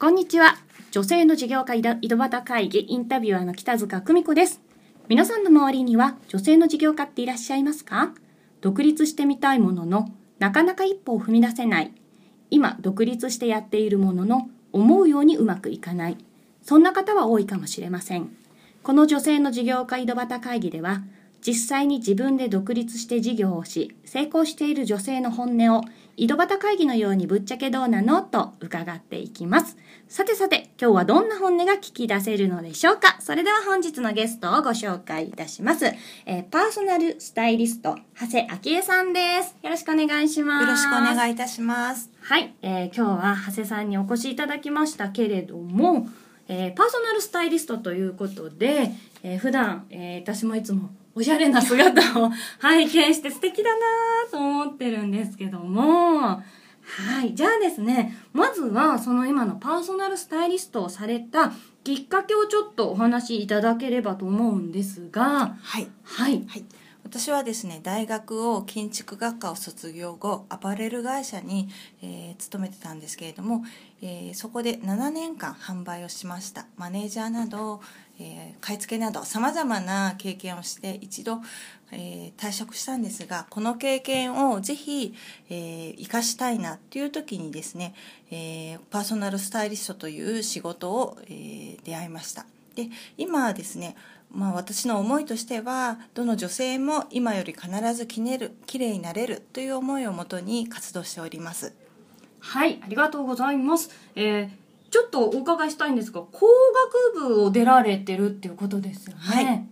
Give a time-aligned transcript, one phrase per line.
[0.00, 0.56] こんにちは。
[0.92, 4.62] 女性の事業家井戸端会議インタビュアーの北塚久美子です。
[5.08, 8.14] 皆さんの周りには女性の事業家っていらっしゃいますか？
[8.62, 10.08] 独立してみたいものの、
[10.38, 11.92] なかなか一歩を踏み出せない。
[12.48, 16.16] 今、独立してやっているものの、思うようにうまくいかない。
[16.62, 18.34] そんな方は多いかもしれません。
[18.82, 21.02] この女性の事業家井戸端会議では、
[21.46, 25.82] 実際に自分で独立して事業をし、成功している女性の本音を、
[26.16, 29.78] 井戸端会議のようにぶっちゃけどうなのと伺っていきます。
[30.06, 35.86] さてさて、今日はどんな本音が聞き出せるのでしょうかそれでは本日のゲストをご紹介いたします。
[36.26, 39.56] えーパーソナルスタイリスト、長谷昭恵さんです。
[39.62, 40.62] よろしくお願いします。
[40.62, 42.10] よろしくお願いいたします。
[42.20, 46.06] はい、えー今日は長谷さんにお越しいただきましたけれども、
[46.48, 48.90] えーパーソナルスタイリストということで、
[49.22, 53.86] えー普段、えー私もいつもおしゃれな姿を拝見して素敵だな
[54.30, 57.34] と思ってるんですけども、はい。
[57.34, 61.52] じゃあですね、まずはその今のパーソナルスタイリストをされた
[61.84, 65.88] きっかけをちょっとお話しいただければと思うんですが、はい。
[66.04, 66.44] はい。
[66.46, 66.64] はい。
[67.04, 71.68] 私はですね、大学を建築学科を卒業後、アパレル会社に、
[72.02, 73.64] えー勤めてたんですけれども、
[74.02, 76.66] えーそこで7年間販売をしました。
[76.76, 77.80] マネージャーなど、
[78.18, 81.40] えー買い付けなどさまざまな経験をして一度、
[81.90, 85.14] えー退職したんですがこの経験をぜひ、
[85.48, 87.94] えー生かしたいなっていう時にですね、
[88.30, 92.46] えーパーソナルスタイリストという仕事を、えー出会いました。
[92.84, 93.96] で今はですね
[94.32, 101.74] まあ、私の思いとしてはどの女性も今より必ずきれる綺麗になれるという思いをもとに活動しております
[102.38, 103.90] はい、ありがとうございます。
[104.14, 104.60] えー
[104.92, 106.48] ちょっとお伺いしたいんですが、工
[107.14, 109.22] 学部を出られてるっていうことですよね。
[109.22, 109.66] はい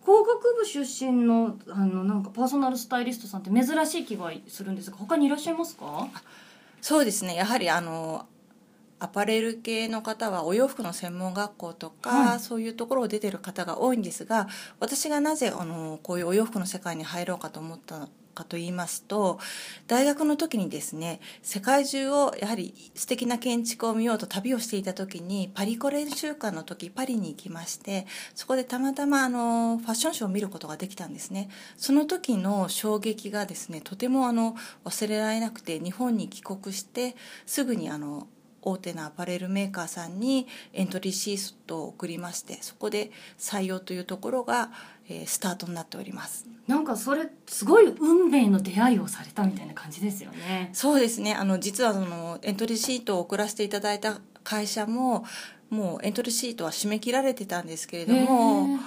[0.00, 6.08] 工学部出身のあのなんかパーソナルスタイリストさんって珍しい気がするんですが、他にいらっしゃいますか？
[6.80, 8.26] そうですねやはりあの
[8.98, 12.40] アパレル系の方はお洋服の専門学校とか、はい。
[12.40, 14.48] そういうところを出てる方が多いんですが
[14.80, 19.40] 私がなぜあのこういうお洋服の世界に入ろうかと思ったかと言いますと
[19.88, 31.48] 大学の時にですね世界中をやはり素敵な建築を見ようと旅をしていた時にパリコレ週間の時パリに行きましてそこでたまたまあのファッションショーを見ることができたんですね。
[31.76, 34.54] その時の衝撃がですねとてもあの
[34.84, 37.16] 忘れられなくて日本に帰国して
[37.46, 38.28] すぐにあの
[38.66, 44.70] 大手のアパレルメーカーさんにエントリーシートを送りましてそこで採用というところが、
[45.08, 46.46] えースタートになっております。
[46.66, 50.70] なんかそれすごい運命の出会いをされたみたいな感じですよね。
[50.72, 51.34] そうですね。
[51.34, 55.24] あの実はそのエントリーシートを送らせていただいた会社も
[55.70, 58.78] もうエントリーシートは締め切られてたんですけれどへもー。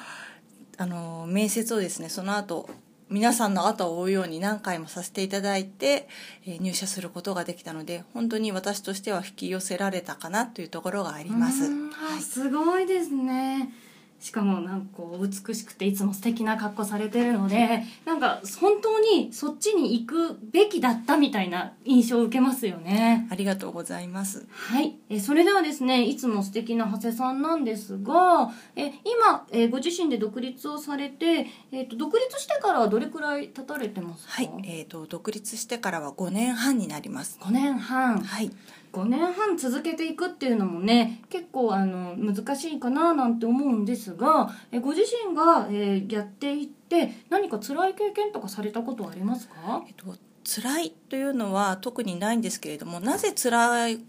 [0.78, 2.70] あの面接をですねその後
[3.10, 6.08] 皆さんの後を追うように何回もさせていただいて、
[6.46, 11.72] えー入社することができたので本当に私としては引き寄せられたかなというところがあります。
[11.72, 12.22] はい。
[12.22, 13.74] すごいですね
[14.20, 23.28] しかもなんかこう美しくていつも素敵な格好されてるのでなんか本当にそっちに行くべきだったみたいな印象を受けますよね。
[23.32, 24.46] ありがとうございます。
[24.52, 24.98] はい。
[25.10, 37.40] えそれではですねいつも素敵な長谷さんなんですがえ今えご自身で独立をされて、えっと独立してからはどれくらい経たれてますか、はい、えー、と独立してからは5年半になります。
[37.42, 38.20] 5年半。
[38.20, 38.52] はい、
[38.92, 49.84] 5年半続けていくっていうのもね結構あの難しいかななんて思うんですがえご自身が、えーやっていって何か辛い経験とかされたことはありますか？
[49.88, 54.00] えっと辛いというのは特にないんですけれどもなぜ辛い？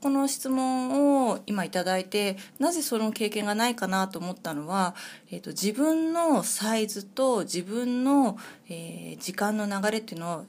[0.00, 4.96] この質問を今いただいてなぜその経験がないかなと思ったのは、
[5.30, 8.36] えっと自分のサイズと自分の、
[8.68, 10.44] えー時間の流れっていうのを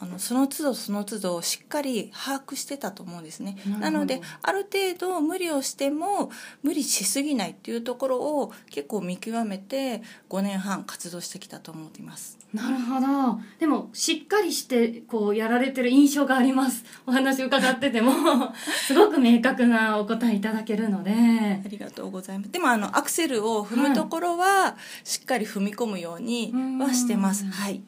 [0.00, 3.56] あのその都度その都度しっかり把握してたと思うんですね。
[3.80, 6.30] なのである程度無理をしても
[6.62, 12.38] 無理しすぎないっていうところを結構見極めて5年半活動してきたと思っています。
[12.52, 13.40] なるほど。
[13.58, 16.84] でもしっかりしてこうやられてる印象があります。
[17.06, 18.12] お話伺ってても。
[18.86, 21.12] すごく明確なお答えいただけるので。
[21.12, 22.52] ありがとうございます。
[22.52, 27.44] でもあのアクセルを踏むところはしっかり踏み込むようにはしてます。
[27.44, 27.50] うん。
[27.50, 27.82] はい。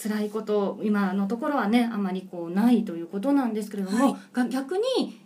[0.00, 4.82] 辛いこと今のところはねあまりこうないということなんですけれども、はいが逆に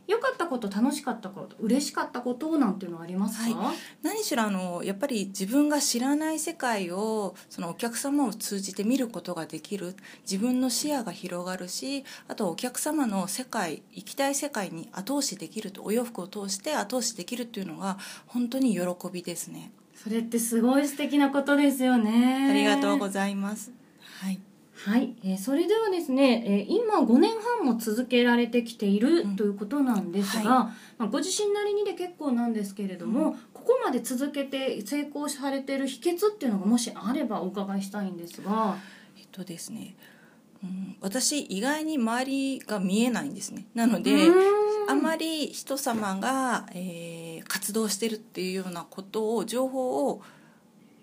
[0.07, 3.73] 良かったこと楽しかったこと嬉しかったことなんていうのはありますか、は
[4.03, 18.81] 何しろあのやっぱり自分が知らない世界をそのお客様を通じて見ることができる自分の視野が広がるしあとお客様の世界行きたい世界に後押しできるとお洋服を通して後押しできるっていうのが本当に喜
[19.13, 19.73] びですね。
[19.95, 23.73] それってすごい素敵なことですよねありがとうございます。
[24.21, 24.41] はい。
[24.85, 29.37] はい、えーそれではですね、えー今5年半も続けられてきているうん。
[29.37, 30.57] ということなんですが、は
[30.99, 38.77] まあ、ご自身なりにで結構なんですけれども、ここまで続けて成功されてる秘訣っていうのがもしあればお伺いしたいんですが。
[39.19, 39.95] えっとですね、
[40.63, 43.67] うん、私意外に周りが見えないんですね。
[43.75, 44.13] なので、
[44.89, 50.23] あまり人様が、えー活動してるっていうようなことを情報を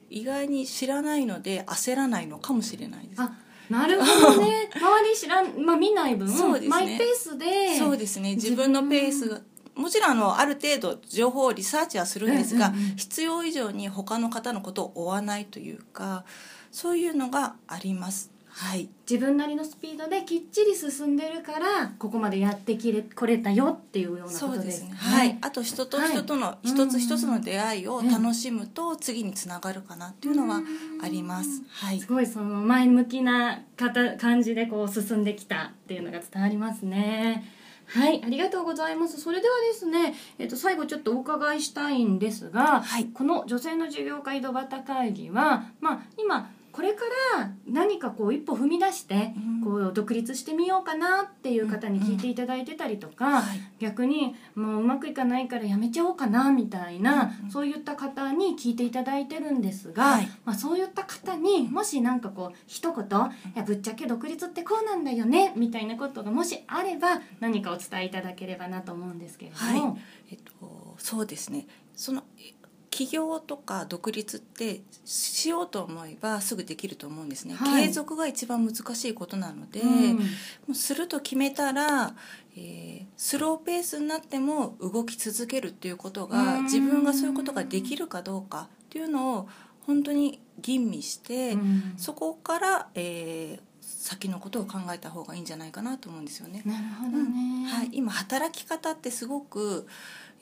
[0.10, 3.22] 意外に知らないので焦らないのかもしれないです。
[3.22, 3.32] あ
[3.70, 4.70] なるほどね。
[4.74, 6.70] 周り知らん、まあ、見ない分、そうですね。
[6.70, 8.36] マイペースでそうですね。
[8.36, 9.42] 自分のペースが
[9.76, 12.96] もちろんあのある程度情報をリサーチはするんですが、うんうんうん。
[12.98, 16.26] 必要以上に他の方のことを追わないというか
[16.72, 18.90] そういうのがありますはい。
[19.10, 25.38] 自分なりのスピードできっちり進んでるからここまでやってきれこれたよっていうようなこそうでとですすねねはい。
[25.42, 26.68] あと人と人とのはい。
[26.68, 30.62] 一つ一つの出会いを楽しむと次につながるかなっていうのは
[31.02, 31.64] あります。
[31.70, 32.00] はい。
[32.00, 37.46] すごいその前向きな方感じでこう進んできたっていうのが伝わりますね。
[37.86, 38.22] はい。
[38.24, 39.20] ありがとうございます。
[39.20, 43.06] それではですね、えっと最後ちょっとお伺いしたいんですが、はい。
[43.06, 47.02] この女性の事業家井戸端会議は、まあ、今これか
[47.36, 49.60] ら何かこう一歩踏み出してうん。
[49.62, 53.62] こう独立してみようかなっていう方に聞いていただいてたりとか、はい。
[53.80, 57.52] 逆にもううまくいかないからやめちゃおうかなみたいな、うん。
[57.52, 60.30] そういった方に聞いていただいてるんですが、はい。
[60.46, 63.06] まあ、そういった方にもしなんかこう一言
[63.56, 69.88] 「いやぶっちゃけ独立ってこうなんだよね」みたいなことがもしあれば何かお伝えいただければなと思うんですけれども。
[69.88, 70.02] はい。
[70.32, 71.68] えっと、そうですね。
[71.96, 72.54] そのえ
[73.00, 77.86] 起業とか独立ってしようと思えばすぐできると思うんですね、はい。
[77.86, 80.18] 継続が一番難しいことなので、うん。
[80.18, 80.24] も
[80.72, 82.14] うすると決めたら、
[82.58, 86.64] えースローペースになっても動き続けるっていうことがうん。
[86.64, 89.50] 自分がそういうことができるかどうかっていうのを
[89.88, 91.94] 本当に吟味して、うん。
[91.96, 96.62] そこから、えー先のことを考えた方がいいんじゃないかなと思うんですよね。
[96.66, 99.88] なるほどね、はい、今働き方ってすごく、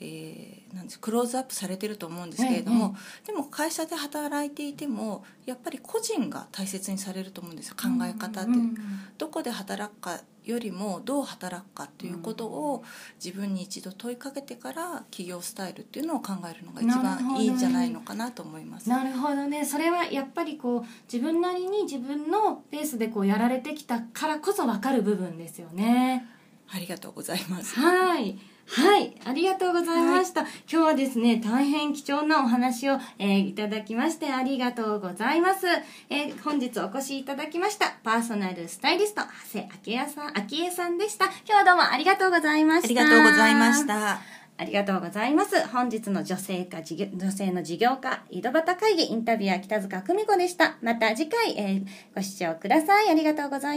[0.00, 2.94] えーなんですクローズアップされてると思うんですけれども、
[3.26, 8.50] でも会社で働いていてもやっぱり個人が大切にされると思うんですよ考え方って。
[8.50, 8.74] うん
[9.16, 12.84] どこで働くかよりもどう働くかっていうことを
[13.22, 18.88] 自分に一度問いかけてから企業スタイルっていうのを考えるのが一番いいんじゃないのかなと思います。
[18.88, 26.26] なるほどねそれはやっぱりこう自分なりに自分のペースでこうやられてきたからこそ分かる部分ですよね
[26.72, 27.78] ありがとうございます。
[27.78, 28.38] はい
[28.70, 35.66] はいありがとうございました、今日はですね大変貴重なお話を、えーいただきましてありがとうございます、
[36.10, 39.22] えー本日お越しいただきましたパーソナルスタイリスト
[39.52, 44.38] 長谷明恵さん昭恵さんでした今日はどうもありがとうございましたありがとうございました。
[44.60, 45.68] ありがとうございます。
[45.68, 50.76] 本日の女性化女性の事業家、井戸端会議インタビュアー北塚久美子でした。
[50.82, 53.08] また次回、えーご視聴ください。
[53.08, 53.76] ありがとうございます。